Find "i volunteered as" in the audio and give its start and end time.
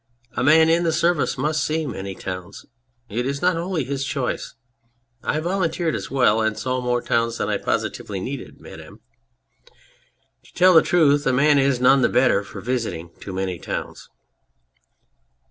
5.21-6.09